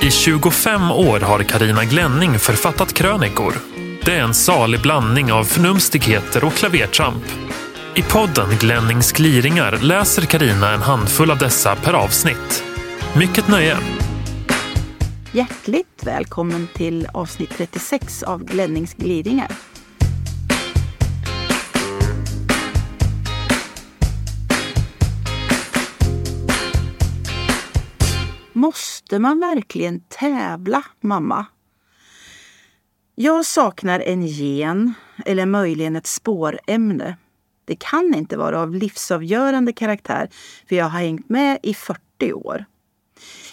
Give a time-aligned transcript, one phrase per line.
[0.00, 3.54] I 25 år har Karina Glänning författat krönikor.
[4.04, 7.24] Det är en salig blandning av förnumstigheter och klavertramp.
[7.94, 12.64] I podden Glennings gliringar läser Karina en handfull av dessa per avsnitt.
[13.16, 13.76] Mycket nöje!
[15.32, 19.48] Hjärtligt välkommen till avsnitt 36 av Glennings gliringar.
[28.58, 31.46] Måste man verkligen tävla, mamma?
[33.14, 34.94] Jag saknar en gen
[35.26, 37.16] eller möjligen ett spårämne.
[37.64, 40.28] Det kan inte vara av livsavgörande karaktär
[40.68, 42.64] för jag har hängt med i 40 år.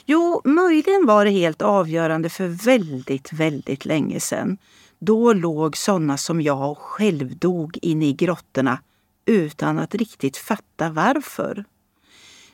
[0.05, 4.57] Jo, möjligen var det helt avgörande för väldigt, väldigt länge sedan.
[4.99, 8.79] Då låg sådana som jag självdog inne i grottorna
[9.25, 11.65] utan att riktigt fatta varför.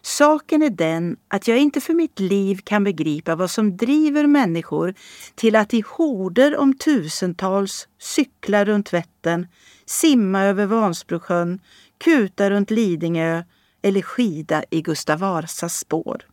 [0.02, 4.94] Saken är den att jag inte för mitt liv kan begripa vad som driver människor
[5.36, 9.48] till att i horder om tusentals cykla runt Vättern,
[9.86, 11.60] simma över Vansbrosjön,
[11.98, 13.44] kuta runt Lidingö
[13.82, 16.26] eller skida i Gustav Vasas spår.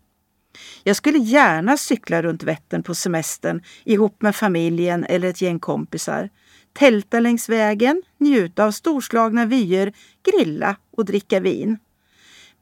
[0.82, 6.30] Jag skulle gärna cykla runt Vättern på semestern ihop med familjen eller ett gäng kompisar.
[6.72, 11.78] Tälta längs vägen, njuta av storslagna vyer, grilla och dricka vin.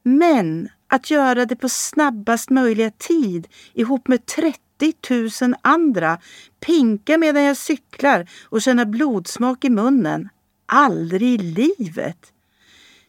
[0.02, 4.60] Men att göra det på snabbast möjliga tid ihop med 30
[5.42, 6.18] 000 andra,
[6.66, 10.28] pinka medan jag cyklar och känna blodsmak i munnen.
[10.66, 12.32] Aldrig i livet!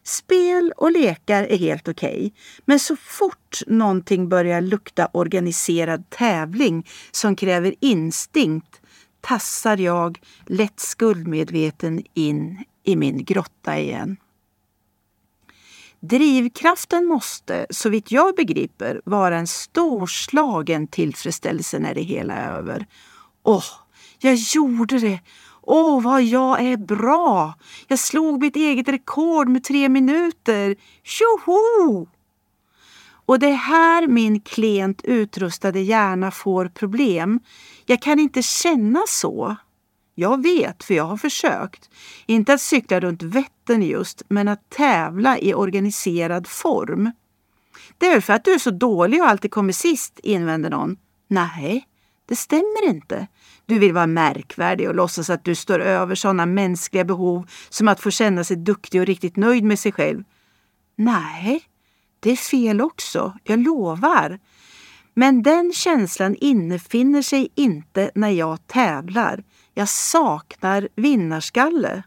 [0.03, 2.31] Spel och lekar är helt okej, okay,
[2.65, 8.81] men så fort någonting börjar lukta organiserad tävling som kräver instinkt
[9.21, 14.17] tassar jag lätt skuldmedveten in i min grotta igen.
[15.99, 22.85] Drivkraften måste, så vitt jag begriper, vara en storslagen tillfredsställelse när det hela är över.
[23.43, 23.63] Åh,
[24.19, 25.19] jag gjorde det!
[25.61, 27.53] Åh, vad jag är bra!
[27.87, 30.75] Jag slog mitt eget rekord med tre minuter.
[31.03, 32.07] Tjoho!
[33.25, 37.39] Och det är här min klent utrustade hjärna får problem.
[37.85, 39.55] Jag kan inte känna så.
[40.19, 41.89] Jag vet, för jag har försökt.
[42.25, 47.11] Inte att cykla runt Vättern just, men att tävla i organiserad form.
[47.97, 50.97] Det är väl för att du är så dålig och alltid kommer sist, invänder någon.
[51.27, 51.87] Nej,
[52.25, 53.27] det stämmer inte.
[53.65, 57.99] Du vill vara märkvärdig och låtsas att du står över sådana mänskliga behov som att
[57.99, 60.23] få känna sig duktig och riktigt nöjd med sig själv.
[60.95, 61.63] Nej,
[62.19, 64.39] det är fel också, jag lovar.
[65.13, 69.43] Men den känslan innefinner sig inte när jag tävlar.
[69.77, 72.03] Jag saknar vinnarskalle.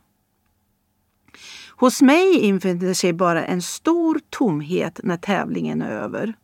[1.76, 6.34] Hos mig infinner sig bara en stor tomhet när tävlingen är över.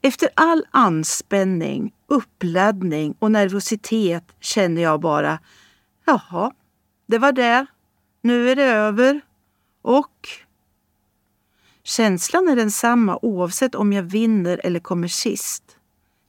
[0.00, 5.38] Efter all anspänning, uppladdning och nervositet känner jag bara
[6.04, 6.52] Jaha,
[7.06, 7.66] det var det.
[8.22, 9.20] Nu är det över.
[9.82, 10.28] Och
[11.82, 15.76] känslan är densamma oavsett om jag vinner eller kommer sist.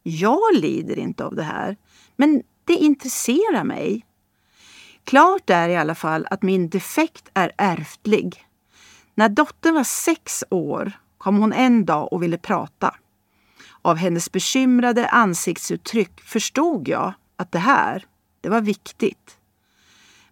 [0.03, 1.77] Jag lider inte av det här,
[2.15, 4.05] men det intresserar mig.
[5.09, 8.45] Klart är i alla fall att min defekt är ärftlig.
[9.15, 12.95] När dottern var sex år kom hon en dag och ville prata.
[13.81, 18.05] Av hennes bekymrade ansiktsuttryck förstod jag att det här,
[18.41, 19.37] det var viktigt.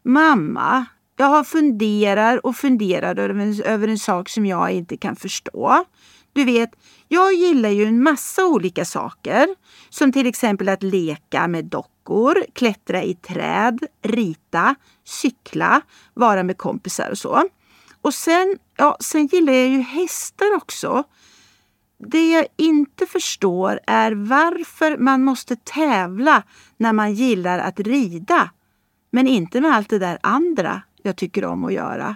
[0.04, 5.86] Mamma, jag har funderar och funderat över en sak som jag inte kan förstå.
[6.38, 6.76] Du vet,
[7.08, 9.48] jag gillar ju en massa olika saker.
[9.90, 15.82] Som till exempel att leka med dockor, klättra i träd, rita, cykla,
[16.14, 17.44] vara med kompisar och så.
[18.02, 21.04] Och sen, ja, sen gillar jag ju hästar också.
[21.98, 26.44] Det jag inte förstår är varför man måste tävla
[26.78, 28.50] när man gillar att rida,
[29.12, 32.16] men inte med allt det där andra jag tycker om att göra.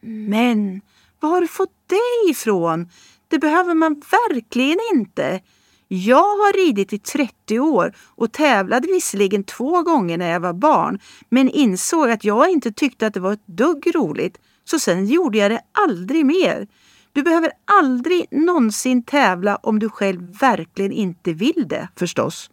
[0.00, 0.80] Men
[1.20, 2.88] var har du fått det ifrån?
[3.28, 5.40] Det behöver man verkligen inte.
[5.88, 10.98] Jag har ridit i 30 år och tävlade visserligen två gånger när jag var barn
[11.28, 15.38] men insåg att jag inte tyckte att det var ett dugg roligt så sen gjorde
[15.38, 16.66] jag det aldrig mer.
[17.12, 22.50] Du behöver aldrig någonsin tävla om du själv verkligen inte vill det förstås.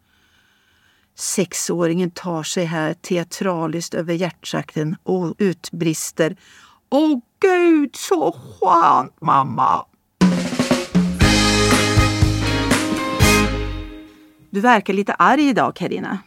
[1.15, 6.37] Sexåringen tar sig här teatraliskt över hjärtsakten och utbrister.
[6.89, 9.85] Åh gud, så skönt mamma!
[14.49, 16.19] Du verkar lite arg idag, Karina.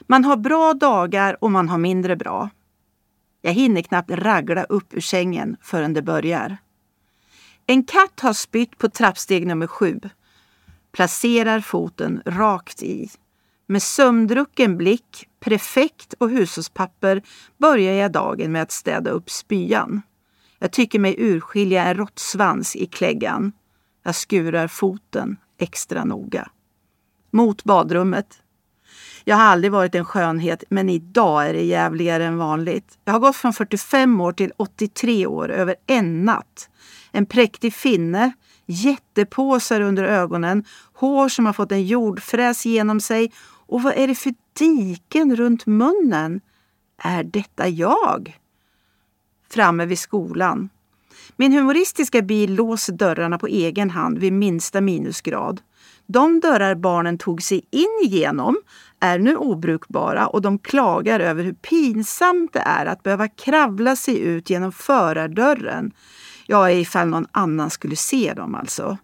[0.00, 2.50] Man har bra dagar och man har mindre bra.
[3.42, 6.56] Jag hinner knappt ragla upp ur sängen förrän det börjar.
[7.66, 10.00] En katt har spytt på trappsteg nummer sju.
[10.92, 13.10] placerar foten rakt i.
[13.68, 17.22] Med sömndrucken blick, prefekt och hushållspapper
[17.58, 20.02] börjar jag dagen med att städa upp spyan.
[20.58, 23.52] Jag tycker mig urskilja en råttsvans i kläggan.
[24.04, 26.48] Jag skurar foten extra noga.
[27.30, 28.42] Mot badrummet.
[29.24, 32.98] Jag har aldrig varit en skönhet, men idag är det jävligare än vanligt.
[33.04, 36.70] Jag har gått från 45 år till 83 år över en natt.
[37.12, 38.32] En präktig finne,
[38.66, 43.32] jättepåsar under ögonen, hår som har fått en jordfräs genom sig
[43.66, 46.40] och vad är det för diken runt munnen?
[47.02, 48.38] Är detta jag?
[49.50, 50.68] Framme vid skolan.
[51.36, 55.60] Min humoristiska bil låser dörrarna på egen hand vid minsta minusgrad.
[56.06, 58.56] De dörrar barnen tog sig in genom
[59.00, 64.18] är nu obrukbara och de klagar över hur pinsamt det är att behöva kravla sig
[64.18, 65.92] ut genom förardörren.
[66.46, 68.98] Ja, ifall någon annan skulle se dem alltså.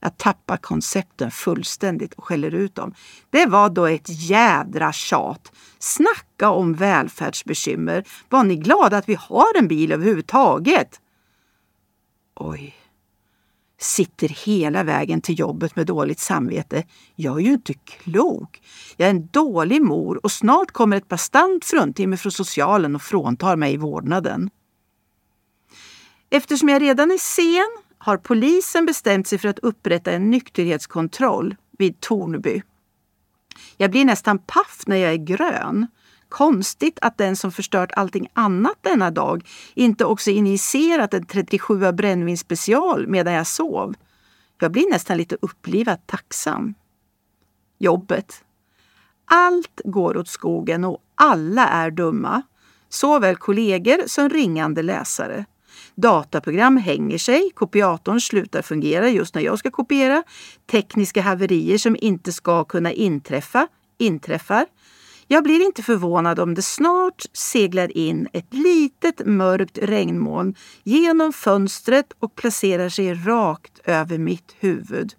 [0.00, 2.94] Jag tappar koncepten fullständigt och skäller ut dem.
[3.30, 5.52] Det var då ett jädra tjat.
[5.78, 8.04] Snacka om välfärdsbekymmer.
[8.28, 11.00] Var ni glada att vi har en bil överhuvudtaget?
[12.34, 12.74] Oj.
[13.78, 16.84] Sitter hela vägen till jobbet med dåligt samvete.
[17.14, 18.62] Jag är ju inte klok.
[18.96, 23.56] Jag är en dålig mor och snart kommer ett bastant fruntimmer från socialen och fråntar
[23.56, 24.50] mig vårdnaden.
[26.30, 32.00] Eftersom jag redan är sen har polisen bestämt sig för att upprätta en nykterhetskontroll vid
[32.00, 32.62] Tornby.
[33.76, 35.86] Jag blir nästan paff när jag är grön.
[36.28, 42.38] Konstigt att den som förstört allting annat denna dag inte också injicerat en 37 brännvin
[42.38, 43.94] special medan jag sov.
[44.60, 46.74] Jag blir nästan lite upplivat tacksam.
[47.78, 48.44] Jobbet.
[49.24, 52.42] Allt går åt skogen och alla är dumma.
[52.88, 55.44] Såväl kollegor som ringande läsare.
[55.94, 60.22] Dataprogram hänger sig, kopiatorn slutar fungera just när jag ska kopiera,
[60.70, 63.68] tekniska haverier som inte ska kunna inträffa,
[63.98, 64.66] inträffar.
[65.28, 72.12] Jag blir inte förvånad om det snart seglar in ett litet mörkt regnmoln genom fönstret
[72.18, 75.14] och placerar sig rakt över mitt huvud.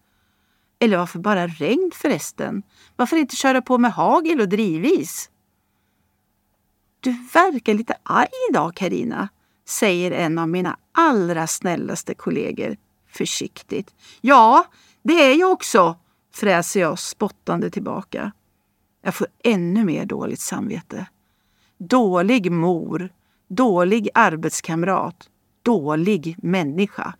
[0.79, 2.63] Eller varför bara regn förresten?
[2.95, 5.29] Varför inte köra på med hagel och drivis?
[6.99, 9.29] Du verkar lite arg idag, Karina
[9.67, 12.77] säger en av mina allra snällaste kollegor
[13.07, 13.95] försiktigt.
[14.21, 14.65] Ja,
[15.01, 15.95] det är jag också,
[16.33, 18.31] fräser jag spottande tillbaka.
[19.01, 21.07] Jag får ännu mer dåligt samvete.
[21.77, 23.09] Dålig mor,
[23.47, 25.29] dålig arbetskamrat,
[25.63, 27.13] dålig människa.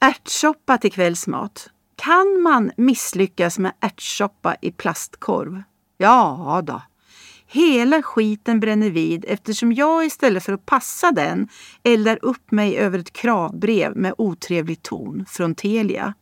[0.00, 1.70] Ärtsoppa till kvällsmat.
[1.96, 5.62] Kan man misslyckas med ärtsoppa i plastkorv?
[5.96, 6.82] Ja då,
[7.52, 11.48] Hela skiten bränner vid eftersom jag istället för att passa den
[11.82, 16.14] eldar upp mig över ett kravbrev med otrevlig ton från Telia.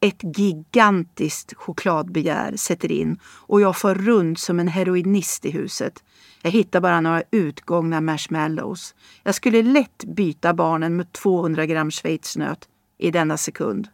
[0.00, 6.02] Ett gigantiskt chokladbegär sätter in och jag får runt som en heroinist i huset.
[6.42, 8.94] Jag hittar bara några utgångna marshmallows.
[9.22, 12.68] Jag skulle lätt byta barnen mot 200 gram schweizernöt
[12.98, 13.88] i denna sekund.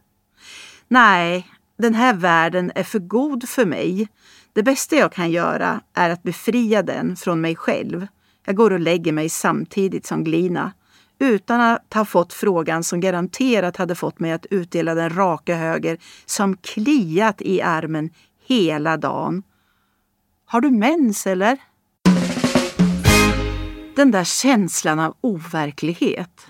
[0.87, 1.47] Nej,
[1.77, 4.07] den här världen är för god för mig.
[4.57, 8.07] Det bästa jag kan göra är att befria den från mig själv.
[8.45, 10.71] Jag går och lägger mig samtidigt som Glina
[11.19, 15.97] utan att ha fått frågan som garanterat hade fått mig att utdela den raka höger
[16.25, 18.09] som kliat i armen
[18.47, 19.43] hela dagen.
[20.45, 21.57] Har du mens eller?
[23.95, 26.47] Den där känslan av overklighet.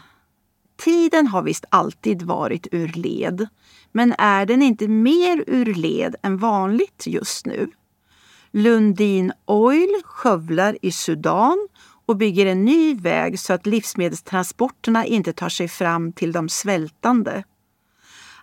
[0.78, 3.48] Tiden har visst alltid varit ur led.
[3.92, 7.72] Men är den inte mer ur led än vanligt just nu?
[8.52, 11.68] Lundin Oil skövlar i Sudan
[12.06, 17.44] och bygger en ny väg så att livsmedelstransporterna inte tar sig fram till de svältande.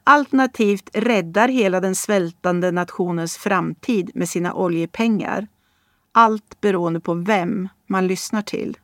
[0.04, 5.46] Alternativt räddar hela den svältande nationens framtid med sina oljepengar.
[6.12, 8.78] Allt beroende på vem man lyssnar till.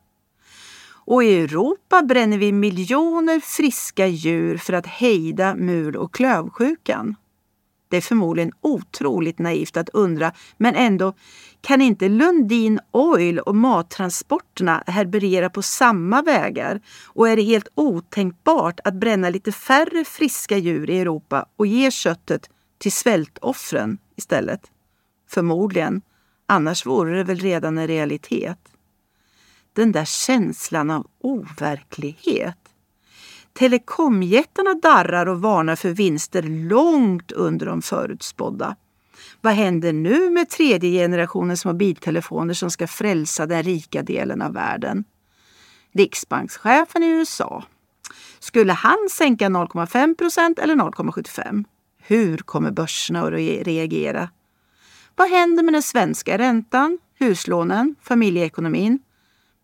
[1.04, 7.16] Och i Europa bränner vi miljoner friska djur för att hejda mul och klövsjukan.
[7.90, 11.12] Det är förmodligen otroligt naivt att undra, men ändå,
[11.61, 16.80] kan inte Lundin Oil och mattransporterna herberera på samma vägar?
[17.06, 21.90] Och är det helt otänkbart att bränna lite färre friska djur i Europa och ge
[21.90, 24.61] köttet till svältoffren istället?
[25.28, 26.02] Förmodligen,
[26.47, 28.59] annars vore det väl redan en realitet.
[29.73, 32.69] Den där känslan av overklighet
[33.52, 38.76] Telekomjättarna darrar och varnar för vinster långt under de förutspådda.
[39.40, 45.04] Vad händer nu med tredje generationens mobiltelefoner som ska frälsa den rika delen av världen?
[45.92, 47.64] Riksbankschefen i USA.
[48.38, 51.64] Skulle han sänka 0,5 procent eller 0,75?
[51.99, 54.30] Hur kommer börserna att reagera?
[55.16, 58.99] Vad händer med den svenska räntan, huslånen, familjeekonomin?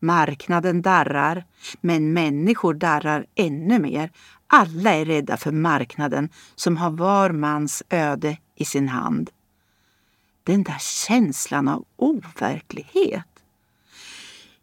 [0.01, 1.45] Marknaden darrar,
[1.81, 4.11] men människor darrar ännu mer.
[4.47, 9.31] Alla är rädda för marknaden som har var mans öde i sin hand.
[10.45, 13.36] Den där känslan av overklighet.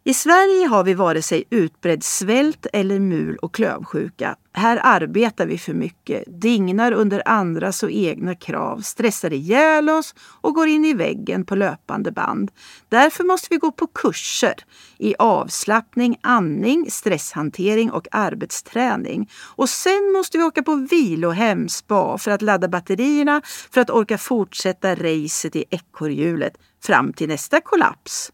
[0.06, 4.36] I Sverige har vi vare sig utbredd svält eller mul och klövsjuka.
[4.52, 10.54] Här arbetar vi för mycket, dignar under andras och egna krav, stressar ihjäl oss och
[10.54, 12.50] går in i väggen på löpande band.
[12.88, 14.54] Därför måste vi gå på kurser
[14.98, 19.30] i avslappning, andning, stresshantering och arbetsträning.
[19.56, 24.18] Och sen måste vi åka på vilohem, spa, för att ladda batterierna för att orka
[24.18, 28.32] fortsätta racet i ekorrhjulet fram till nästa kollaps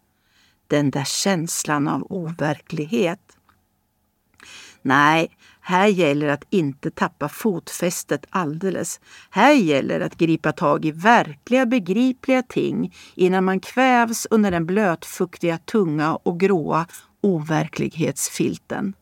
[0.71, 3.21] den där känslan av overklighet.
[4.83, 9.01] Nej, här gäller att inte tappa fotfästet alldeles.
[9.31, 15.59] Här gäller att gripa tag i verkliga begripliga ting innan man kvävs under den blötfuktiga,
[15.59, 16.87] tunga och gråa
[17.21, 18.95] overklighetsfilten.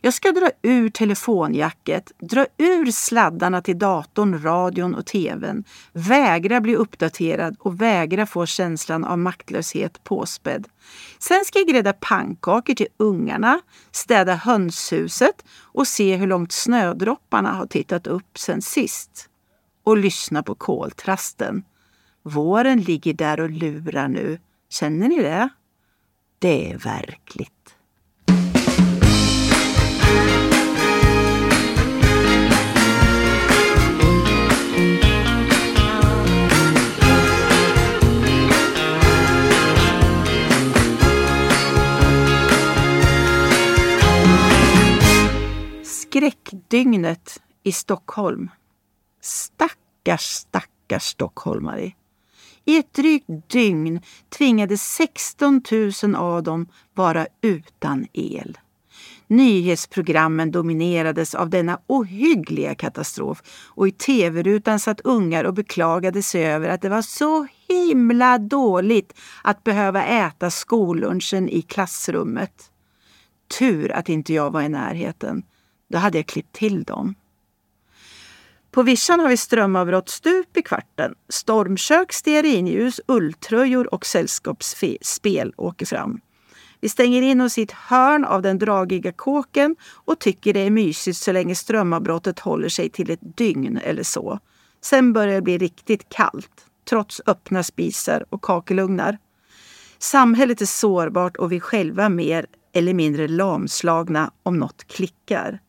[0.00, 6.76] Jag ska dra ur telefonjacket, dra ur sladdarna till datorn, radion och tvn, vägra bli
[6.76, 10.68] uppdaterad och vägra få känslan av maktlöshet påspädd.
[11.18, 13.60] Sen ska jag grädda pannkakor till ungarna,
[13.90, 19.28] städa hönshuset och se hur långt snödropparna har tittat upp sen sist.
[19.84, 21.64] Och lyssna på koltrasten.
[22.22, 24.38] Våren ligger där och lurar nu.
[24.68, 25.48] Känner ni det?
[26.38, 27.51] Det är verkligt.
[46.12, 48.50] Skräckdygnet i Stockholm.
[49.20, 51.92] Stackars, stackars stockholmare.
[52.64, 55.62] I ett drygt dygn tvingades 16
[56.02, 58.58] 000 av dem vara utan el.
[59.26, 66.68] Nyhetsprogrammen dominerades av denna ohyggliga katastrof och i tv-rutan satt ungar och beklagade sig över
[66.68, 72.70] att det var så himla dåligt att behöva äta skollunchen i klassrummet.
[73.58, 75.42] Tur att inte jag var i närheten.
[75.92, 77.14] Då hade jag klippt till dem.
[78.70, 81.14] På vischan har vi strömavbrott stup i kvarten.
[81.28, 86.20] Stormkök, stearinljus, ulltröjor och sällskapsspel åker fram.
[86.80, 90.70] Vi stänger in oss i ett hörn av den dragiga kåken och tycker det är
[90.70, 94.38] mysigt så länge strömavbrottet håller sig till ett dygn eller så.
[94.80, 99.18] Sen börjar det bli riktigt kallt, trots öppna spisar och kakelugnar.
[99.98, 105.60] Samhället är sårbart och vi själva mer eller mindre lamslagna om något klickar.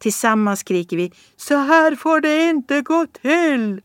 [0.00, 3.80] Tillsammans skriker vi Så här får det inte gå till!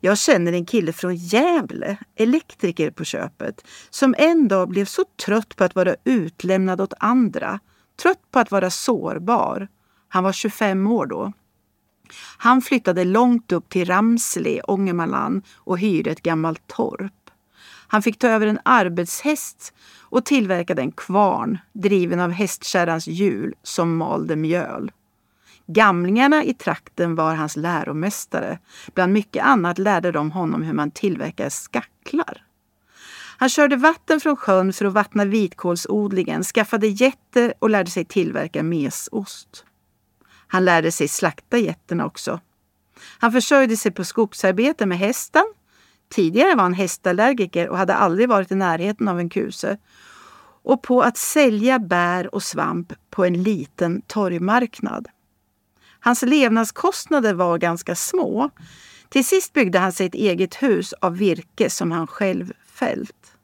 [0.00, 5.56] Jag känner en kille från Gävle, elektriker på köpet, som en dag blev så trött
[5.56, 7.60] på att vara utlämnad åt andra.
[8.02, 9.68] Trött på att vara sårbar.
[10.08, 11.32] Han var 25 år då.
[12.36, 17.30] Han flyttade långt upp till Ramsle, Ångermanland och hyrde ett gammalt torp.
[17.86, 23.96] Han fick ta över en arbetshäst och tillverkade en kvarn driven av hästkärrans hjul som
[23.96, 24.90] malde mjöl.
[25.72, 28.58] Gamlingarna i trakten var hans läromästare.
[28.94, 32.44] Bland mycket annat lärde de honom hur man tillverkar skacklar.
[33.38, 38.62] Han körde vatten från sjön för att vattna vitkålsodlingen, skaffade getter och lärde sig tillverka
[38.62, 39.64] mesost.
[40.46, 42.40] Han lärde sig slakta getterna också.
[43.18, 45.44] Han försörjde sig på skogsarbete med hästen.
[46.08, 49.78] Tidigare var han hästallergiker och hade aldrig varit i närheten av en kuse.
[50.62, 55.08] Och på att sälja bär och svamp på en liten torgmarknad.
[56.00, 58.50] Hans levnadskostnader var ganska små.
[59.08, 63.36] Till sist byggde han sig ett eget hus av virke som han själv fällt.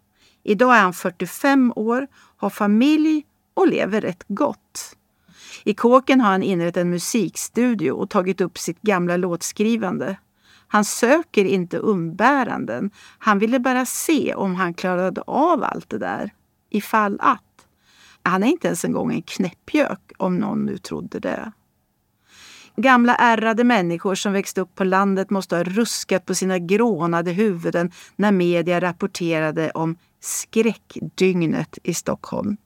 [0.42, 4.96] Idag är han 45 år, har familj och lever rätt gott.
[5.64, 10.16] I kåken har han inrett en musikstudio och tagit upp sitt gamla låtskrivande.
[10.68, 12.90] Han söker inte umbäranden.
[13.18, 16.30] Han ville bara se om han klarade av allt det där.
[16.70, 17.42] Ifall att.
[18.22, 21.52] Han är inte ens en gång en knäppjök, om någon nu trodde det.
[22.76, 27.90] Gamla ärrade människor som växte upp på landet måste ha ruskat på sina grånade huvuden
[28.16, 32.56] när media rapporterade om skräckdygnet i Stockholm.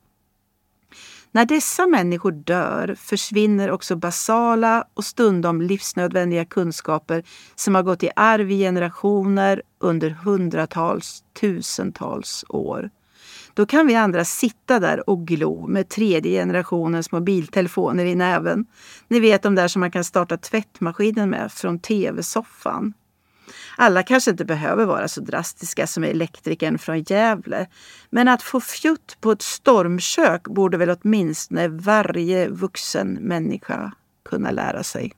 [1.32, 7.24] När dessa människor dör försvinner också basala och stundom livsnödvändiga kunskaper
[7.54, 12.90] som har gått i arv i generationer under hundratals, tusentals år.
[13.54, 18.66] Då kan vi andra sitta där och glo med tredje generationens mobiltelefoner i näven.
[19.08, 22.92] Ni vet de där som man kan starta tvättmaskinen med från tv-soffan.
[23.76, 27.66] Alla kanske inte behöver vara så drastiska som elektrikern från Gävle.
[28.10, 33.92] Men att få fjutt på ett stormkök borde väl åtminstone varje vuxen människa
[34.24, 35.12] kunna lära sig.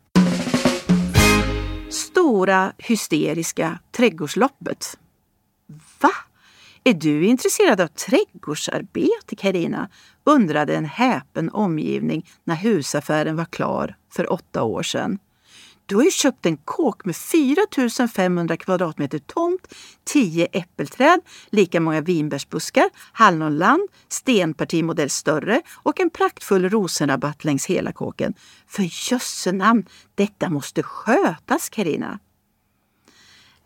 [1.90, 4.98] Stora hysteriska trädgårdsloppet.
[6.00, 6.10] Va?
[6.84, 9.88] Är du intresserad av trädgårdsarbete, Karina?
[10.24, 15.18] undrade en häpen omgivning när husaffären var klar för åtta år sedan.
[15.86, 19.74] Du har ju köpt en kåk med 4 500 kvadratmeter tomt,
[20.04, 21.20] 10 äppelträd,
[21.50, 28.34] lika många vinbärsbuskar, hallonland, stenpartimodell större och en praktfull rosenrabatt längs hela kåken.
[28.66, 32.18] För jösse namn, detta måste skötas, Karina.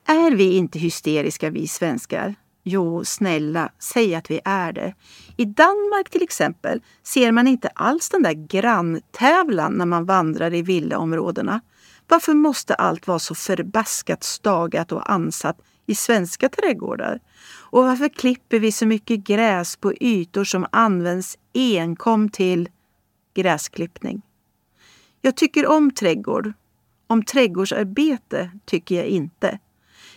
[0.07, 2.35] Är vi inte hysteriska vi svenskar?
[2.69, 4.95] Jo, snälla, säg att vi är det.
[5.37, 10.63] I Danmark till exempel ser man inte alls den där granntävlan när man vandrar i
[10.63, 11.61] villaområdena.
[12.09, 15.57] Varför måste allt vara så förbaskat stagat och ansatt
[15.87, 17.21] i svenska trädgårdar?
[17.49, 22.69] Och varför klipper vi så mycket gräs på ytor som används enkom till
[23.35, 24.23] gräsklippning?
[25.21, 26.53] Jag tycker om trädgård.
[27.07, 29.59] Om trädgårdsarbete tycker jag inte.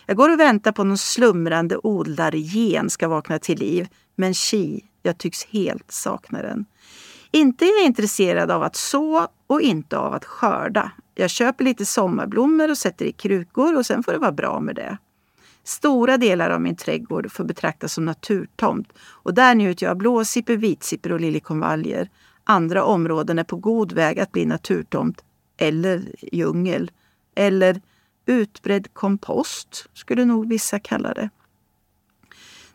[0.06, 3.88] Jag går och väntar på någon slumrande odlargen ska vakna till liv.
[4.16, 6.64] Men chi, jag tycks helt sakna den.
[7.30, 10.92] Inte är jag intresserad av att så och inte av att skörda.
[11.14, 14.74] Jag köper lite sommarblommor och sätter i krukor och sen får det vara bra med
[14.74, 14.98] det.
[15.64, 20.54] Stora delar av min trädgård får betraktas som naturtomt och där njuter jag av blåsippor,
[20.54, 22.08] vitsippor och liljekonvaljer.
[22.44, 25.24] Andra områden är på god väg att bli naturtomt
[25.56, 26.02] eller
[26.32, 26.90] djungel.
[27.34, 27.80] Eller
[28.30, 31.30] utbredd kompost skulle nog vissa kalla det.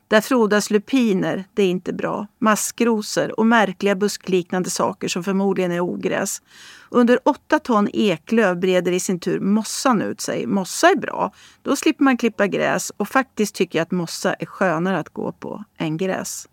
[0.08, 2.28] Där frodas lupiner, det är inte bra.
[2.40, 6.42] Maskrosor och märkliga buskliknande saker som förmodligen är ogräs.
[6.90, 10.46] Under åtta ton eklöv breder i sin tur mossan ut sig.
[10.46, 11.32] Mossa är bra.
[11.62, 15.32] Då slipper man klippa gräs och faktiskt tycker jag att mossa är skönare att gå
[15.32, 16.48] på än gräs.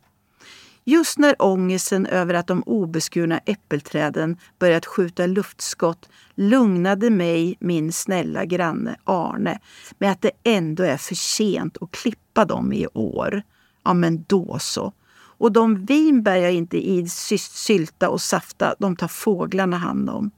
[0.85, 8.45] Just när ångesten över att de obeskurna äppelträden börjat skjuta luftskott lugnade mig min snälla
[8.45, 9.61] granne Arne
[9.99, 13.43] med att det ändå är för sent att klippa dem i år.
[13.85, 14.93] Ja, men då så.
[15.39, 20.31] Och de vinbär jag inte i sylta och safta, de tar fåglarna hand om.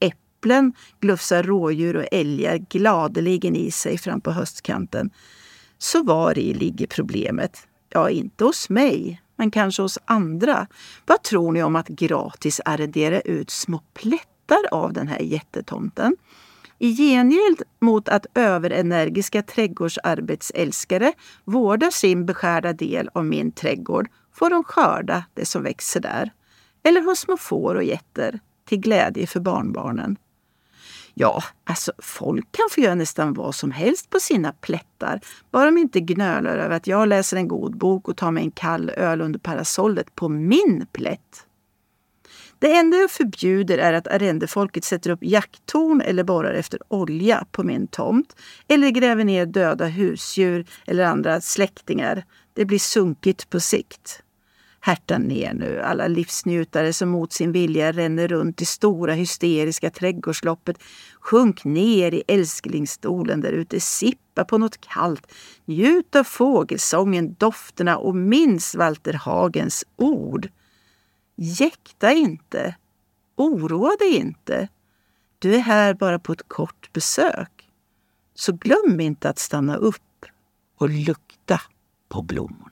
[0.00, 5.10] Äpplen glufsar rådjur och älgar gladeligen i sig fram på höstkanten.
[5.78, 7.66] Så var i ligger problemet.
[7.88, 10.66] Ja, inte hos mig, men kanske hos andra.
[11.06, 16.16] Vad tror ni om att gratis arrendera ut små plättar av den här jättetomten?
[16.78, 21.12] I gengäld mot att överenergiska trädgårdsarbetsälskare
[21.44, 26.30] vårdar sin beskärda del av min trädgård får de skörda det som växer där.
[26.82, 30.16] Eller hos små får och getter, till glädje för barnbarnen.
[31.14, 35.20] Ja, alltså folk kan få göra nästan vad som helst på sina plättar.
[35.50, 38.50] Bara de inte gnölar över att jag läser en god bok och tar mig en
[38.50, 41.46] kall öl under parasollet på min plätt.
[42.58, 47.62] Det enda jag förbjuder är att arrendefolket sätter upp jakttorn eller borrar efter olja på
[47.62, 48.36] min tomt.
[48.68, 52.24] Eller gräver ner döda husdjur eller andra släktingar.
[52.52, 54.22] Det blir sunkigt på sikt.
[54.84, 60.82] Härta ner nu, alla livsnjutare som mot sin vilja ränner runt i stora hysteriska trädgårdsloppet.
[61.20, 65.32] Sjunk ner i älsklingsstolen där ute, sippa på något kallt.
[65.64, 70.48] Njut av fågelsången, dofterna och minns Walter Hagens ord.
[71.36, 72.76] Jäkta inte.
[73.36, 74.68] Oroa dig inte.
[75.38, 77.68] Du är här bara på ett kort besök.
[78.34, 80.26] Så glöm inte att stanna upp
[80.78, 81.60] och lukta
[82.08, 82.71] på blommorna.